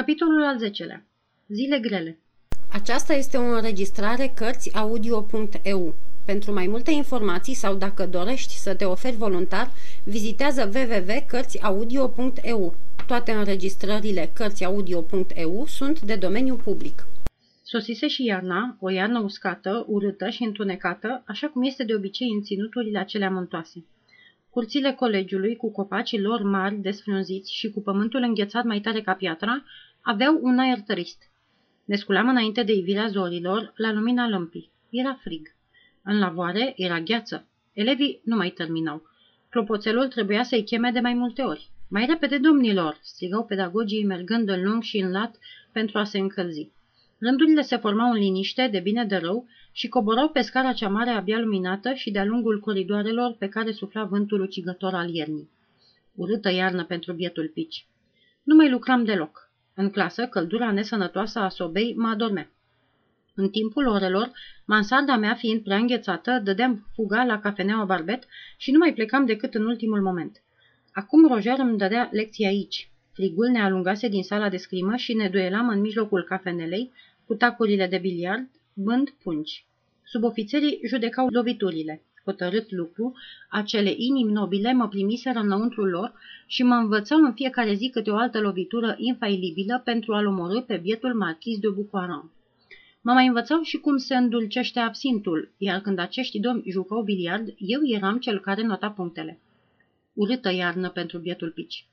[0.00, 1.00] Capitolul al 10-lea.
[1.48, 2.18] Zile grele.
[2.72, 5.94] Aceasta este o înregistrare Cărțiaudio.eu.
[6.26, 9.70] Pentru mai multe informații sau dacă dorești să te oferi voluntar,
[10.04, 12.74] vizitează www.cărțiaudio.eu.
[13.06, 17.06] Toate înregistrările Cărțiaudio.eu sunt de domeniu public.
[17.62, 22.42] Sosise și iarna, o iarnă uscată, urâtă și întunecată, așa cum este de obicei în
[22.42, 23.84] ținuturile acelea muntoase.
[24.56, 29.64] Curțile colegiului, cu copacii lor mari desfrunziți și cu pământul înghețat mai tare ca piatra,
[30.12, 31.22] aveau un aer trist.
[31.84, 34.70] Ne sculam înainte de ivirea zorilor, la lumina lămpii.
[34.90, 35.54] Era frig.
[36.02, 37.48] În lavoare era gheață.
[37.72, 39.02] Elevii nu mai terminau.
[39.50, 41.70] Clopoțelul trebuia să-i cheme de mai multe ori.
[41.88, 45.38] Mai repede, domnilor!" strigau pedagogii mergând în lung și în lat
[45.72, 46.70] pentru a se încălzi.
[47.18, 51.10] Rândurile se formau în liniște, de bine de rău, și coborau pe scara cea mare
[51.10, 55.50] abia luminată și de-a lungul coridoarelor pe care sufla vântul ucigător al iernii.
[56.14, 57.86] Urâtă iarnă pentru bietul pici.
[58.42, 59.45] Nu mai lucram deloc.
[59.78, 62.50] În clasă, căldura nesănătoasă a sobei mă adormea.
[63.34, 64.30] În timpul orelor,
[64.64, 68.24] mansarda mea fiind prea înghețată, dădeam fuga la cafeneaua barbet
[68.56, 70.42] și nu mai plecam decât în ultimul moment.
[70.92, 72.90] Acum Roger îmi dădea lecții aici.
[73.12, 76.92] Frigul ne alungase din sala de scrimă și ne duelam în mijlocul cafenelei,
[77.26, 79.66] cu tacurile de biliard, bând pungi.
[80.04, 82.02] Subofițerii judecau loviturile.
[82.26, 83.14] Hotărât lucru,
[83.50, 86.12] acele inimi nobile mă primiseră înăuntru lor
[86.46, 90.76] și mă învățau în fiecare zi câte o altă lovitură infailibilă pentru a-l omorâ pe
[90.76, 92.30] bietul marchis de Bucoaran.
[93.00, 97.80] Mă mai învățau și cum se îndulcește absintul, iar când acești domni jucau biliard, eu
[97.84, 99.40] eram cel care nota punctele.
[100.12, 101.86] Urâtă iarnă pentru bietul pici.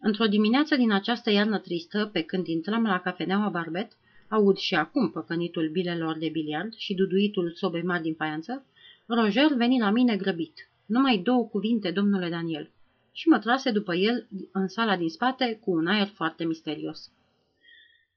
[0.00, 3.92] Într-o dimineață din această iarnă tristă, pe când intram la cafeneaua Barbet,
[4.28, 8.66] aud și acum păcănitul bilelor de biliard și duduitul sobei mari din faianță,
[9.10, 10.68] Roger veni la mine grăbit.
[10.86, 12.70] Numai două cuvinte, domnule Daniel.
[13.12, 17.10] Și mă trase după el în sala din spate cu un aer foarte misterios.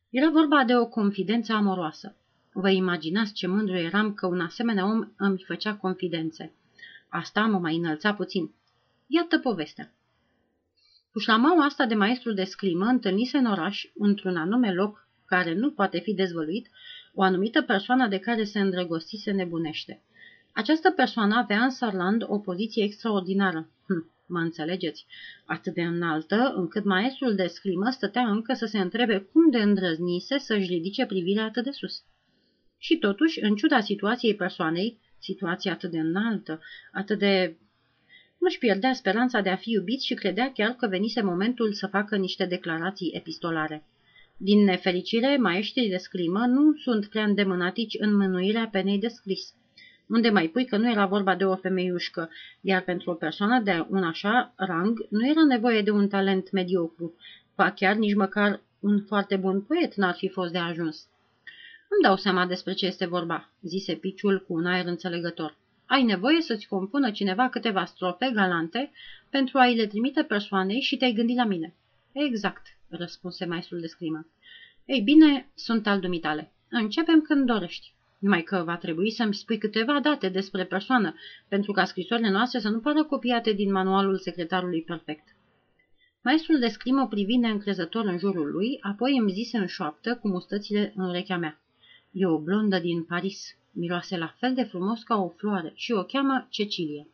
[0.10, 2.16] Era vorba de o confidență amoroasă.
[2.54, 6.54] Vă imaginați ce mândru eram că un asemenea om îmi făcea confidențe.
[7.10, 8.52] Asta mă mai înălța puțin.
[9.08, 9.92] Iată povestea.
[11.12, 16.00] Pușlamaua asta de maestru de scrimă întâlnise în oraș, într-un anume loc care nu poate
[16.00, 16.70] fi dezvăluit,
[17.14, 20.02] o anumită persoană de care se îndrăgostise nebunește.
[20.54, 23.70] Această persoană avea în Sarland o poziție extraordinară.
[23.86, 25.06] Hm, mă înțelegeți,
[25.46, 30.38] atât de înaltă, încât maestrul de scrimă stătea încă să se întrebe cum de îndrăznise
[30.38, 32.04] să-și ridice privirea atât de sus.
[32.78, 36.62] Și totuși, în ciuda situației persoanei, situația atât de înaltă,
[36.92, 37.58] atât de
[38.38, 42.16] nu-și pierdea speranța de a fi iubit și credea chiar că venise momentul să facă
[42.16, 43.86] niște declarații epistolare.
[44.38, 49.54] Din nefericire, maestrii de scrimă nu sunt prea îndemânatici în mânuirea penei de scris.
[50.12, 52.30] Unde mai pui că nu era vorba de o femeiușcă,
[52.62, 57.16] iar pentru o persoană de un așa rang nu era nevoie de un talent mediocru,
[57.56, 61.08] ba chiar nici măcar un foarte bun poet n-ar fi fost de ajuns.
[61.90, 65.58] Îmi dau seama despre ce este vorba, zise Piciul cu un aer înțelegător.
[65.86, 68.92] Ai nevoie să-ți compună cineva câteva strofe galante
[69.30, 71.74] pentru a-i le trimite persoanei și te-ai gândit la mine.
[72.12, 74.28] Exact, răspunse maestrul de scrimă.
[74.86, 76.52] Ei bine, sunt al dumitale.
[76.70, 77.94] Începem când dorești.
[78.22, 81.16] Numai că va trebui să-mi spui câteva date despre persoană,
[81.48, 85.24] pentru ca scrisorile noastre să nu pară copiate din manualul secretarului perfect.
[86.22, 90.94] Maestrul de scrimă privi neîncrezător în jurul lui, apoi îmi zise în șoaptă cu mustățile
[90.96, 91.62] în urechea mea.
[92.12, 93.56] E o blondă din Paris.
[93.72, 97.08] Miroase la fel de frumos ca o floare și o cheamă Cecilia.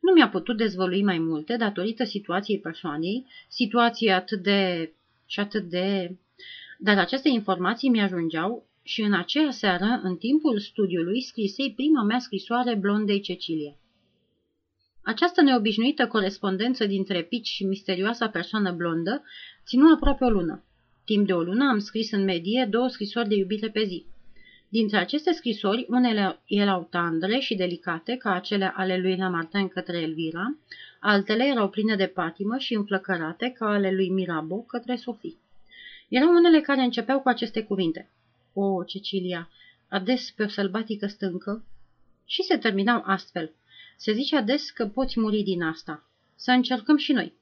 [0.00, 4.92] Nu mi-a putut dezvălui mai multe datorită situației persoanei, situație atât de...
[5.26, 6.16] și atât de...
[6.78, 12.74] Dar aceste informații mi-ajungeau și în aceea seară, în timpul studiului, scrisei prima mea scrisoare
[12.74, 13.76] blondei Cecilia.
[15.02, 19.22] Această neobișnuită corespondență dintre Pici și misterioasa persoană blondă
[19.66, 20.64] ținu aproape o lună.
[21.04, 24.04] Timp de o lună am scris în medie două scrisori de iubire pe zi.
[24.68, 30.56] Dintre aceste scrisori, unele erau tandre și delicate, ca acele ale lui Lamartin către Elvira,
[31.00, 35.36] altele erau pline de patimă și înflăcărate, ca ale lui Mirabeau către Sofie.
[36.08, 38.10] Erau unele care începeau cu aceste cuvinte.
[38.54, 39.48] O, Cecilia,
[39.88, 41.64] ades pe o sălbatică stâncă?
[42.24, 43.52] Și se terminau astfel.
[43.96, 46.08] Se zice ades că poți muri din asta.
[46.34, 47.32] Să încercăm și noi.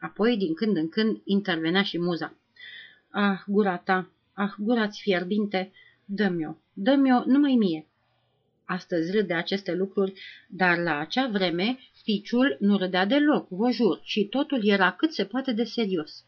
[0.00, 2.34] Apoi, din când în când, intervenea și muza.
[3.10, 5.72] Ah, gura ta, ah, gura-ți fierbinte,
[6.04, 7.86] dă-mi-o, dă-mi-o numai mie.
[8.64, 14.00] Astăzi râd de aceste lucruri, dar la acea vreme piciul nu râdea deloc, vă jur,
[14.02, 16.24] și totul era cât se poate de serios.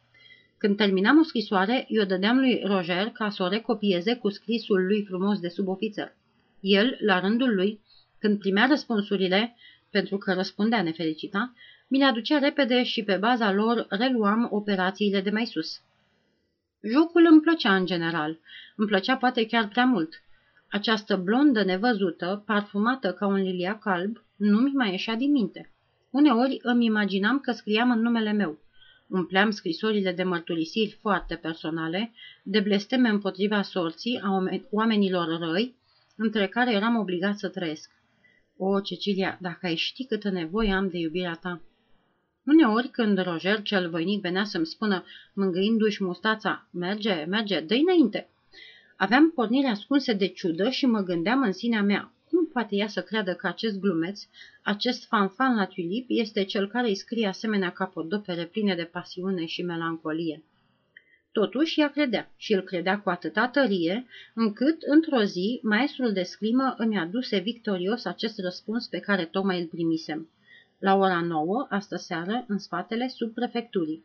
[0.60, 5.04] Când terminam o scrisoare, eu dădeam lui Roger ca să o recopieze cu scrisul lui
[5.04, 6.16] frumos de subofițer.
[6.60, 7.80] El, la rândul lui,
[8.18, 9.56] când primea răspunsurile,
[9.90, 11.54] pentru că răspundea nefericita,
[11.88, 15.80] mi le aducea repede și pe baza lor reluam operațiile de mai sus.
[16.82, 18.38] Jocul îmi plăcea în general,
[18.76, 20.22] îmi plăcea poate chiar prea mult.
[20.70, 25.72] Această blondă nevăzută, parfumată ca un liliac alb, nu mi mai ieșea din minte.
[26.10, 28.58] Uneori îmi imaginam că scriam în numele meu.
[29.10, 32.12] Umpleam scrisorile de mărturisiri foarte personale,
[32.42, 35.74] de blesteme împotriva sorții a oamenilor răi,
[36.16, 37.90] între care eram obligat să trăiesc.
[38.56, 41.60] O, Cecilia, dacă ai ști câtă nevoie am de iubirea ta!
[42.44, 45.04] Uneori, când Roger cel voinic venea să-mi spună,
[45.34, 48.28] mângâindu-și mustața, merge, merge, dă înainte,
[48.96, 52.19] aveam porniri ascunse de ciudă și mă gândeam în sinea mea, cum
[52.52, 54.22] poate ea să creadă că acest glumeț,
[54.62, 59.62] acest fanfan la tulip, este cel care îi scrie asemenea capodopere pline de pasiune și
[59.62, 60.42] melancolie?
[61.32, 66.74] Totuși, ea credea și îl credea cu atâta tărie, încât, într-o zi, maestrul de scrimă
[66.78, 70.28] îmi aduse victorios acest răspuns pe care tocmai îl primisem.
[70.78, 74.04] La ora nouă, astă seară, în spatele subprefecturii.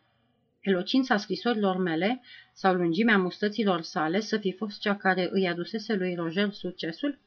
[0.59, 2.21] Elocința scrisorilor mele
[2.53, 7.19] sau lungimea mustăților sale să fi fost cea care îi adusese lui Roger succesul?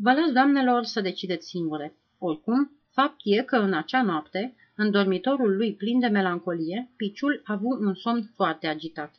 [0.00, 1.94] Vă las, doamnelor, să decideți singure.
[2.18, 7.52] Oricum, fapt e că în acea noapte, în dormitorul lui plin de melancolie, piciul a
[7.52, 9.14] avut un somn foarte agitat.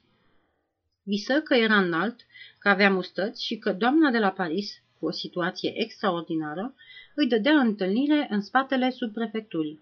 [1.04, 2.16] Visă că era înalt,
[2.60, 6.74] că avea mustăți și că doamna de la Paris, cu o situație extraordinară,
[7.16, 9.80] îi dădea întâlnire în spatele subprefecturii.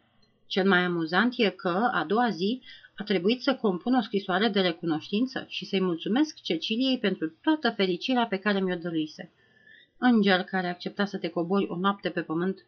[0.47, 2.61] Cel mai amuzant e că, a doua zi,
[2.95, 8.27] a trebuit să compun o scrisoare de recunoștință și să-i mulțumesc Ceciliei pentru toată fericirea
[8.27, 9.31] pe care mi-o dăruise.
[9.97, 12.65] Înger care accepta să te cobori o noapte pe pământ.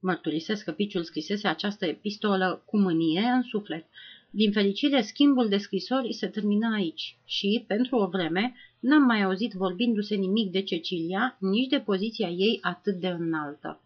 [0.00, 3.86] Mărturisesc că piciul scrisese această epistolă cu mânie în suflet.
[4.30, 9.52] Din fericire, schimbul de scrisori se termina aici și, pentru o vreme, n-am mai auzit
[9.52, 13.80] vorbindu-se nimic de Cecilia, nici de poziția ei atât de înaltă.